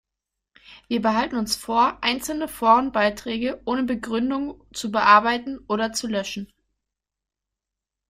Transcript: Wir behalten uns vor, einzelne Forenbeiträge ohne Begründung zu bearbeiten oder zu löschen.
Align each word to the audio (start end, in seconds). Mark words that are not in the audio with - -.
Wir 0.87 0.99
behalten 0.99 1.35
uns 1.37 1.55
vor, 1.55 1.99
einzelne 2.01 2.47
Forenbeiträge 2.47 3.61
ohne 3.65 3.83
Begründung 3.83 4.63
zu 4.73 4.91
bearbeiten 4.91 5.59
oder 5.67 5.93
zu 5.93 6.07
löschen. 6.07 6.51